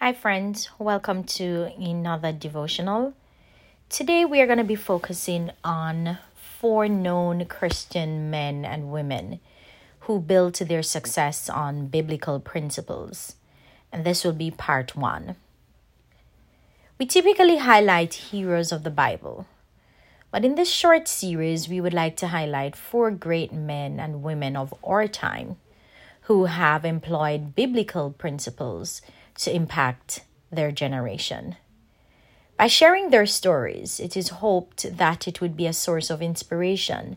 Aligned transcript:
Hi, 0.00 0.12
friends. 0.12 0.70
Welcome 0.78 1.24
to 1.24 1.72
another 1.76 2.30
devotional. 2.30 3.14
Today, 3.88 4.24
we 4.24 4.40
are 4.40 4.46
going 4.46 4.58
to 4.58 4.64
be 4.64 4.76
focusing 4.76 5.50
on 5.64 6.18
four 6.36 6.86
known 6.86 7.46
Christian 7.46 8.30
men 8.30 8.64
and 8.64 8.92
women 8.92 9.40
who 10.06 10.20
built 10.20 10.60
their 10.60 10.84
success 10.84 11.50
on 11.50 11.88
biblical 11.88 12.38
principles. 12.38 13.34
And 13.90 14.04
this 14.04 14.22
will 14.22 14.32
be 14.32 14.52
part 14.52 14.94
one. 14.94 15.34
We 16.96 17.04
typically 17.04 17.56
highlight 17.56 18.30
heroes 18.30 18.70
of 18.70 18.84
the 18.84 18.90
Bible, 18.90 19.48
but 20.30 20.44
in 20.44 20.54
this 20.54 20.70
short 20.70 21.08
series, 21.08 21.68
we 21.68 21.80
would 21.80 21.92
like 21.92 22.16
to 22.18 22.28
highlight 22.28 22.76
four 22.76 23.10
great 23.10 23.52
men 23.52 23.98
and 23.98 24.22
women 24.22 24.54
of 24.54 24.72
our 24.84 25.08
time 25.08 25.56
who 26.28 26.44
have 26.44 26.84
employed 26.84 27.56
biblical 27.56 28.12
principles 28.12 29.02
to 29.38 29.54
impact 29.54 30.24
their 30.50 30.70
generation. 30.70 31.56
By 32.56 32.66
sharing 32.66 33.10
their 33.10 33.26
stories, 33.26 34.00
it 34.00 34.16
is 34.16 34.40
hoped 34.40 34.96
that 34.98 35.28
it 35.28 35.40
would 35.40 35.56
be 35.56 35.66
a 35.66 35.72
source 35.72 36.10
of 36.10 36.20
inspiration 36.20 37.16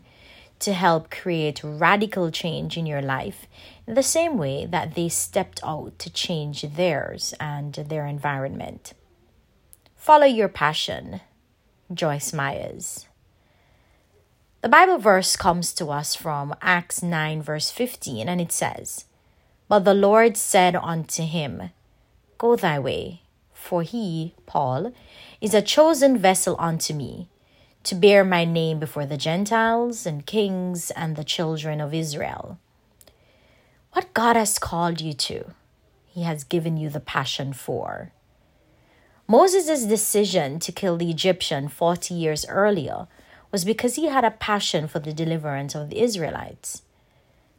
to 0.60 0.72
help 0.72 1.10
create 1.10 1.60
radical 1.64 2.30
change 2.30 2.76
in 2.76 2.86
your 2.86 3.02
life 3.02 3.46
in 3.86 3.94
the 3.94 4.02
same 4.02 4.38
way 4.38 4.64
that 4.64 4.94
they 4.94 5.08
stepped 5.08 5.58
out 5.64 5.98
to 5.98 6.10
change 6.10 6.62
theirs 6.62 7.34
and 7.40 7.74
their 7.74 8.06
environment. 8.06 8.92
Follow 9.96 10.26
your 10.26 10.48
passion. 10.48 11.20
Joyce 11.92 12.32
Meyers. 12.32 13.06
The 14.60 14.68
Bible 14.68 14.98
verse 14.98 15.34
comes 15.34 15.72
to 15.74 15.88
us 15.88 16.14
from 16.14 16.54
Acts 16.62 17.02
9, 17.02 17.42
verse 17.42 17.72
15, 17.72 18.28
and 18.28 18.40
it 18.40 18.52
says, 18.52 19.06
But 19.68 19.84
the 19.84 19.94
Lord 19.94 20.36
said 20.36 20.76
unto 20.76 21.24
him, 21.24 21.70
Go 22.42 22.56
thy 22.56 22.76
way, 22.80 23.22
for 23.54 23.84
he, 23.84 24.34
Paul, 24.46 24.92
is 25.40 25.54
a 25.54 25.62
chosen 25.62 26.18
vessel 26.18 26.56
unto 26.58 26.92
me, 26.92 27.28
to 27.84 27.94
bear 27.94 28.24
my 28.24 28.44
name 28.44 28.80
before 28.80 29.06
the 29.06 29.16
Gentiles 29.16 30.06
and 30.06 30.26
kings 30.26 30.90
and 30.90 31.14
the 31.14 31.22
children 31.22 31.80
of 31.80 31.94
Israel. 31.94 32.58
What 33.92 34.12
God 34.12 34.34
has 34.34 34.58
called 34.58 35.00
you 35.00 35.12
to, 35.12 35.54
he 36.08 36.24
has 36.24 36.42
given 36.42 36.76
you 36.76 36.90
the 36.90 36.98
passion 36.98 37.52
for. 37.52 38.10
Moses' 39.28 39.84
decision 39.84 40.58
to 40.58 40.72
kill 40.72 40.96
the 40.96 41.10
Egyptian 41.10 41.68
40 41.68 42.12
years 42.12 42.44
earlier 42.48 43.06
was 43.52 43.64
because 43.64 43.94
he 43.94 44.06
had 44.08 44.24
a 44.24 44.32
passion 44.32 44.88
for 44.88 44.98
the 44.98 45.12
deliverance 45.12 45.76
of 45.76 45.90
the 45.90 46.00
Israelites. 46.00 46.82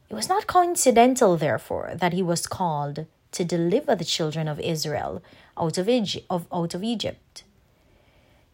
It 0.10 0.14
was 0.14 0.28
not 0.28 0.46
coincidental, 0.46 1.38
therefore, 1.38 1.94
that 1.96 2.12
he 2.12 2.22
was 2.22 2.46
called 2.46 3.06
to 3.34 3.44
deliver 3.44 3.96
the 3.96 4.06
children 4.06 4.48
of 4.48 4.60
Israel 4.60 5.22
out 5.58 5.78
of, 5.78 5.90
Egypt, 5.90 6.26
out 6.30 6.74
of 6.74 6.84
Egypt. 6.84 7.44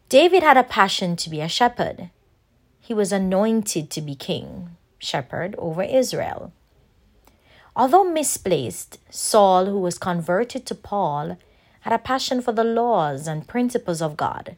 David 0.08 0.42
had 0.42 0.56
a 0.56 0.64
passion 0.64 1.16
to 1.16 1.30
be 1.30 1.40
a 1.40 1.48
shepherd. 1.48 2.10
He 2.80 2.92
was 2.92 3.12
anointed 3.12 3.90
to 3.90 4.00
be 4.00 4.14
king, 4.14 4.76
shepherd 4.98 5.54
over 5.56 5.82
Israel. 5.82 6.52
Although 7.76 8.04
misplaced, 8.04 8.98
Saul, 9.10 9.66
who 9.66 9.78
was 9.78 9.98
converted 9.98 10.66
to 10.66 10.74
Paul, 10.74 11.38
had 11.82 11.92
a 11.92 11.98
passion 11.98 12.42
for 12.42 12.52
the 12.52 12.64
laws 12.64 13.26
and 13.26 13.46
principles 13.46 14.02
of 14.02 14.16
God. 14.16 14.56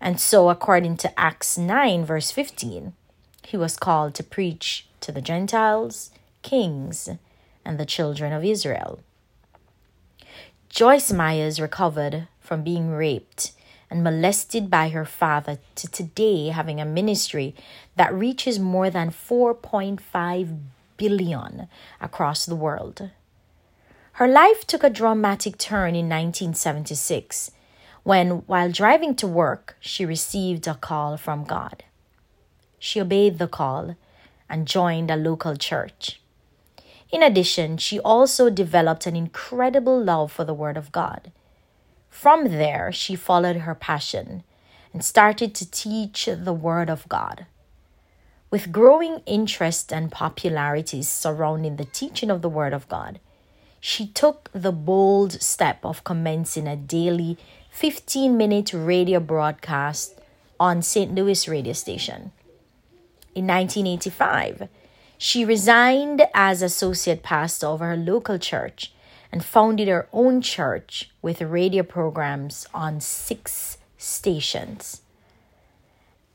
And 0.00 0.20
so, 0.20 0.50
according 0.50 0.98
to 0.98 1.18
Acts 1.18 1.58
9, 1.58 2.04
verse 2.04 2.30
15, 2.30 2.92
he 3.44 3.56
was 3.56 3.76
called 3.76 4.14
to 4.14 4.22
preach 4.22 4.86
to 5.00 5.12
the 5.12 5.22
Gentiles, 5.22 6.10
kings, 6.42 7.08
and 7.64 7.78
the 7.78 7.86
children 7.86 8.32
of 8.32 8.44
Israel. 8.44 9.00
Joyce 10.70 11.12
Meyers 11.12 11.60
recovered 11.60 12.28
from 12.38 12.62
being 12.62 12.90
raped 12.90 13.50
and 13.90 14.04
molested 14.04 14.70
by 14.70 14.90
her 14.90 15.04
father 15.04 15.58
to 15.74 15.88
today 15.88 16.50
having 16.50 16.80
a 16.80 16.84
ministry 16.84 17.56
that 17.96 18.14
reaches 18.14 18.60
more 18.60 18.88
than 18.88 19.10
4.5 19.10 20.58
billion 20.96 21.66
across 22.00 22.46
the 22.46 22.54
world. 22.54 23.10
Her 24.12 24.28
life 24.28 24.64
took 24.64 24.84
a 24.84 24.90
dramatic 24.90 25.58
turn 25.58 25.96
in 25.96 26.08
1976 26.08 27.50
when, 28.04 28.44
while 28.46 28.70
driving 28.70 29.16
to 29.16 29.26
work, 29.26 29.76
she 29.80 30.06
received 30.06 30.68
a 30.68 30.74
call 30.74 31.16
from 31.16 31.42
God. 31.42 31.82
She 32.78 33.00
obeyed 33.00 33.40
the 33.40 33.48
call 33.48 33.96
and 34.48 34.68
joined 34.68 35.10
a 35.10 35.16
local 35.16 35.56
church. 35.56 36.20
In 37.12 37.22
addition, 37.22 37.76
she 37.76 37.98
also 38.00 38.50
developed 38.50 39.06
an 39.06 39.16
incredible 39.16 40.02
love 40.02 40.30
for 40.30 40.44
the 40.44 40.54
Word 40.54 40.76
of 40.76 40.92
God. 40.92 41.32
From 42.08 42.44
there, 42.44 42.92
she 42.92 43.16
followed 43.16 43.56
her 43.56 43.74
passion 43.74 44.44
and 44.92 45.04
started 45.04 45.54
to 45.54 45.70
teach 45.70 46.28
the 46.32 46.52
Word 46.52 46.88
of 46.88 47.08
God. 47.08 47.46
With 48.50 48.72
growing 48.72 49.22
interest 49.26 49.92
and 49.92 50.10
popularity 50.10 51.02
surrounding 51.02 51.76
the 51.76 51.84
teaching 51.84 52.30
of 52.30 52.42
the 52.42 52.48
Word 52.48 52.72
of 52.72 52.88
God, 52.88 53.20
she 53.80 54.06
took 54.06 54.50
the 54.52 54.72
bold 54.72 55.40
step 55.40 55.84
of 55.84 56.04
commencing 56.04 56.66
a 56.66 56.76
daily 56.76 57.38
15 57.70 58.36
minute 58.36 58.72
radio 58.74 59.20
broadcast 59.20 60.20
on 60.58 60.82
St. 60.82 61.14
Louis 61.14 61.48
radio 61.48 61.72
station. 61.72 62.32
In 63.34 63.46
1985, 63.46 64.68
she 65.22 65.44
resigned 65.44 66.22
as 66.32 66.62
associate 66.62 67.22
pastor 67.22 67.66
of 67.66 67.80
her 67.80 67.94
local 67.94 68.38
church 68.38 68.90
and 69.30 69.44
founded 69.44 69.86
her 69.86 70.08
own 70.14 70.40
church 70.40 71.10
with 71.20 71.42
radio 71.42 71.82
programs 71.82 72.66
on 72.72 73.02
six 73.02 73.76
stations. 73.98 75.02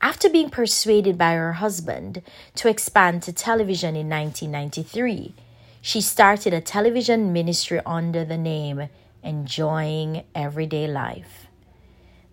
After 0.00 0.30
being 0.30 0.50
persuaded 0.50 1.18
by 1.18 1.32
her 1.32 1.54
husband 1.54 2.22
to 2.54 2.68
expand 2.68 3.24
to 3.24 3.32
television 3.32 3.96
in 3.96 4.08
1993, 4.08 5.34
she 5.82 6.00
started 6.00 6.54
a 6.54 6.60
television 6.60 7.32
ministry 7.32 7.80
under 7.84 8.24
the 8.24 8.38
name 8.38 8.88
Enjoying 9.24 10.22
Everyday 10.32 10.86
Life. 10.86 11.48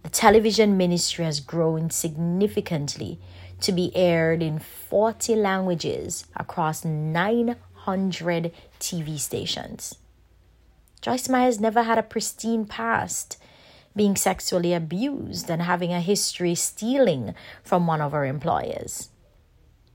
The 0.03 0.09
television 0.09 0.77
ministry 0.77 1.25
has 1.25 1.39
grown 1.39 1.89
significantly 1.89 3.17
to 3.63 3.71
be 3.71 3.91
aired 3.95 4.43
in 4.43 4.59
40 4.59 5.35
languages 5.35 6.25
across 6.35 6.85
900 6.85 8.51
TV 8.79 9.17
stations. 9.17 9.95
Joyce 11.01 11.27
Meyers 11.29 11.59
never 11.59 11.83
had 11.83 11.97
a 11.97 12.03
pristine 12.03 12.65
past, 12.65 13.37
being 13.95 14.15
sexually 14.15 14.73
abused 14.73 15.49
and 15.49 15.61
having 15.61 15.93
a 15.93 16.01
history 16.01 16.55
stealing 16.55 17.33
from 17.63 17.87
one 17.87 18.01
of 18.01 18.11
her 18.11 18.25
employers. 18.25 19.09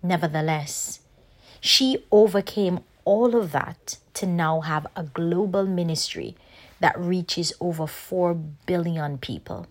Nevertheless, 0.02 1.00
she 1.60 2.04
overcame 2.10 2.80
all 3.04 3.36
of 3.36 3.52
that 3.52 3.98
to 4.14 4.26
now 4.26 4.60
have 4.60 4.86
a 4.96 5.02
global 5.02 5.66
ministry 5.66 6.36
that 6.80 6.98
reaches 6.98 7.52
over 7.60 7.86
4 7.86 8.34
billion 8.34 9.18
people. 9.18 9.66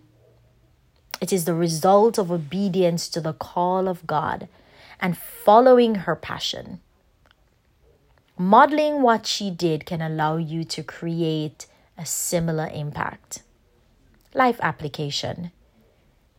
It 1.20 1.34
is 1.34 1.46
the 1.46 1.56
result 1.56 2.18
of 2.18 2.32
obedience 2.32 3.10
to 3.10 3.22
the 3.22 3.34
call 3.34 3.88
of 3.88 4.06
God 4.06 4.48
and 5.00 5.18
following 5.18 5.96
her 5.96 6.16
passion. 6.16 6.80
Modeling 8.38 9.02
what 9.02 9.26
she 9.26 9.50
did 9.50 9.86
can 9.86 10.02
allow 10.02 10.38
you 10.38 10.64
to 10.66 10.84
create 10.84 11.66
a 11.98 12.06
similar 12.06 12.70
impact. 12.72 13.42
Life 14.34 14.60
application 14.62 15.52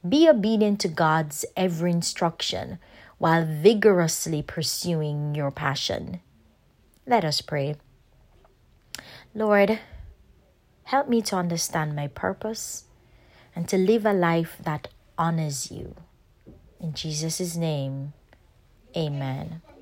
Be 0.09 0.29
obedient 0.29 0.81
to 0.81 0.89
God's 0.89 1.45
every 1.57 1.91
instruction 1.91 2.79
while 3.19 3.45
vigorously 3.45 4.43
pursuing 4.43 5.35
your 5.35 5.51
passion. 5.51 6.21
Let 7.05 7.25
us 7.25 7.41
pray. 7.41 7.75
Lord, 9.35 9.81
help 10.85 11.09
me 11.09 11.21
to 11.23 11.37
understand 11.37 11.97
my 11.97 12.07
purpose 12.07 12.85
and 13.59 13.69
to 13.69 13.77
live 13.77 14.07
a 14.07 14.13
life 14.13 14.57
that 14.63 14.87
honors 15.19 15.73
you. 15.73 15.97
In 16.79 16.95
Jesus' 16.95 17.57
name, 17.57 18.13
amen. 18.97 19.63